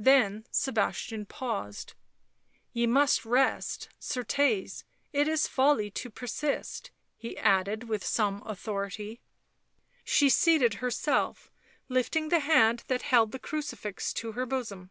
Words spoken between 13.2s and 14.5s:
the crucifix to her